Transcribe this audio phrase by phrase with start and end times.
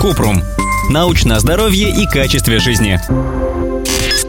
[0.00, 0.42] Купрум.
[0.90, 3.00] Научное здоровье и качестве жизни.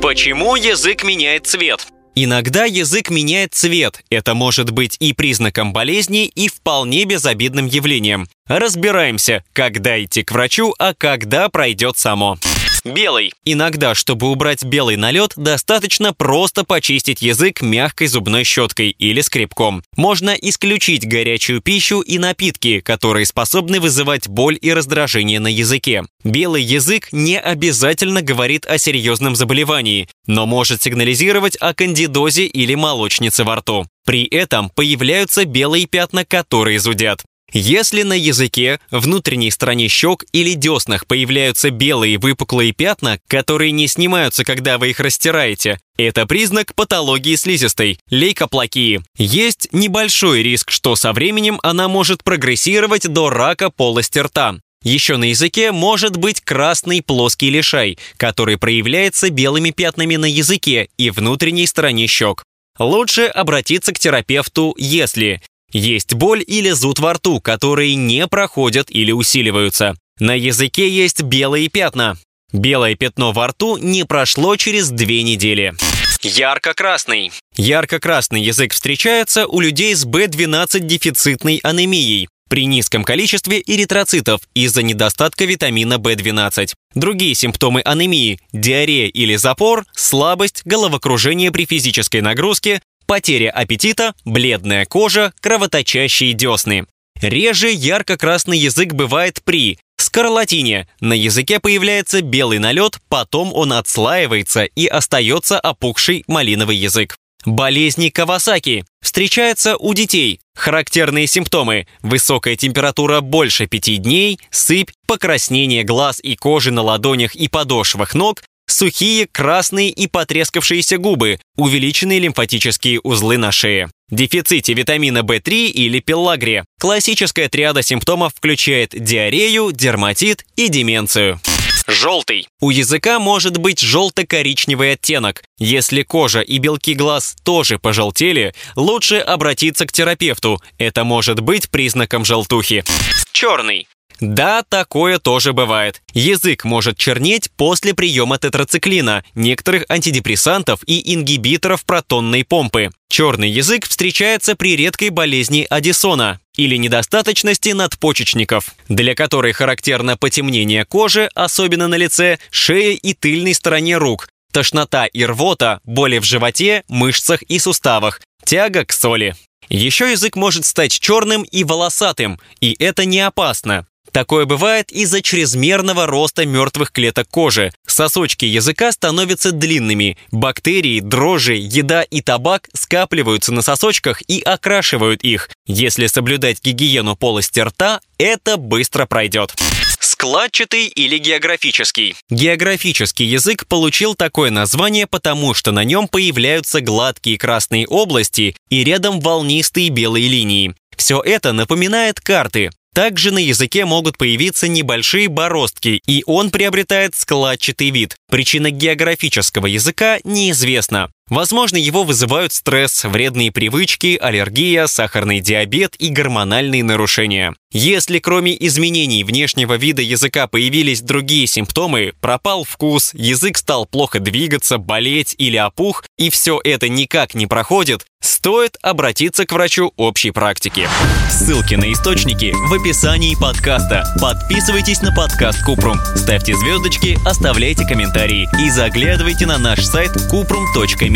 [0.00, 1.86] Почему язык меняет цвет?
[2.14, 4.02] Иногда язык меняет цвет.
[4.08, 8.26] Это может быть и признаком болезни, и вполне безобидным явлением.
[8.46, 12.38] Разбираемся, когда идти к врачу, а когда пройдет само.
[12.86, 13.32] Белый.
[13.44, 19.82] Иногда, чтобы убрать белый налет, достаточно просто почистить язык мягкой зубной щеткой или скребком.
[19.96, 26.04] Можно исключить горячую пищу и напитки, которые способны вызывать боль и раздражение на языке.
[26.22, 33.42] Белый язык не обязательно говорит о серьезном заболевании, но может сигнализировать о кандидозе или молочнице
[33.42, 33.86] во рту.
[34.04, 37.24] При этом появляются белые пятна, которые зудят.
[37.58, 44.44] Если на языке, внутренней стороне щек или деснах появляются белые выпуклые пятна, которые не снимаются,
[44.44, 49.00] когда вы их растираете, это признак патологии слизистой, лейкоплакии.
[49.16, 54.56] Есть небольшой риск, что со временем она может прогрессировать до рака полости рта.
[54.82, 61.08] Еще на языке может быть красный плоский лишай, который проявляется белыми пятнами на языке и
[61.08, 62.44] внутренней стороне щек.
[62.78, 65.40] Лучше обратиться к терапевту, если
[65.72, 69.96] есть боль или зуд во рту, которые не проходят или усиливаются.
[70.18, 72.16] На языке есть белые пятна.
[72.52, 75.74] Белое пятно во рту не прошло через две недели.
[76.22, 77.32] Ярко-красный.
[77.56, 85.44] Ярко-красный язык встречается у людей с B12 дефицитной анемией при низком количестве эритроцитов из-за недостатка
[85.44, 86.74] витамина B12.
[86.94, 95.32] Другие симптомы анемии– диарея или запор, слабость, головокружение при физической нагрузке, потеря аппетита, бледная кожа,
[95.40, 96.86] кровоточащие десны.
[97.20, 100.86] Реже ярко-красный язык бывает при скарлатине.
[101.00, 107.16] На языке появляется белый налет, потом он отслаивается и остается опухший малиновый язык.
[107.46, 110.40] Болезни Кавасаки встречаются у детей.
[110.56, 117.46] Характерные симптомы– высокая температура больше пяти дней, сыпь, покраснение глаз и кожи на ладонях и
[117.46, 123.90] подошвах ног, сухие, красные и потрескавшиеся губы, увеличенные лимфатические узлы на шее.
[124.10, 126.64] Дефиците витамина В3 или пеллагрия.
[126.78, 131.40] Классическая триада симптомов включает диарею, дерматит и деменцию.
[131.88, 132.48] Желтый.
[132.60, 135.44] У языка может быть желто-коричневый оттенок.
[135.58, 140.60] Если кожа и белки глаз тоже пожелтели, лучше обратиться к терапевту.
[140.78, 142.84] Это может быть признаком желтухи.
[143.32, 143.86] Черный.
[144.20, 146.02] Да, такое тоже бывает.
[146.14, 152.90] Язык может чернеть после приема тетрациклина, некоторых антидепрессантов и ингибиторов протонной помпы.
[153.08, 161.28] Черный язык встречается при редкой болезни Аддисона или недостаточности надпочечников, для которой характерно потемнение кожи,
[161.34, 167.42] особенно на лице, шее и тыльной стороне рук, тошнота и рвота, боли в животе, мышцах
[167.42, 169.36] и суставах, тяга к соли.
[169.68, 173.86] Еще язык может стать черным и волосатым, и это не опасно.
[174.16, 177.70] Такое бывает из-за чрезмерного роста мертвых клеток кожи.
[177.86, 180.16] Сосочки языка становятся длинными.
[180.30, 185.50] Бактерии, дрожжи, еда и табак скапливаются на сосочках и окрашивают их.
[185.66, 189.54] Если соблюдать гигиену полости рта, это быстро пройдет.
[190.00, 192.16] Складчатый или географический?
[192.30, 199.20] Географический язык получил такое название, потому что на нем появляются гладкие красные области и рядом
[199.20, 200.74] волнистые белые линии.
[200.96, 202.70] Все это напоминает карты.
[202.96, 208.16] Также на языке могут появиться небольшие бороздки, и он приобретает складчатый вид.
[208.30, 211.10] Причина географического языка неизвестна.
[211.28, 217.52] Возможно, его вызывают стресс, вредные привычки, аллергия, сахарный диабет и гормональные нарушения.
[217.72, 224.78] Если кроме изменений внешнего вида языка появились другие симптомы, пропал вкус, язык стал плохо двигаться,
[224.78, 230.88] болеть или опух, и все это никак не проходит, стоит обратиться к врачу общей практики.
[231.28, 234.04] Ссылки на источники в описании подкаста.
[234.20, 241.15] Подписывайтесь на подкаст Купрум, ставьте звездочки, оставляйте комментарии и заглядывайте на наш сайт kuprum.me